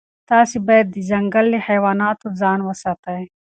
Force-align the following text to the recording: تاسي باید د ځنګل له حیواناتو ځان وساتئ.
تاسي 0.29 0.57
باید 0.67 0.87
د 0.91 0.97
ځنګل 1.09 1.45
له 1.53 1.59
حیواناتو 1.67 2.27
ځان 2.41 2.59
وساتئ. 2.63 3.21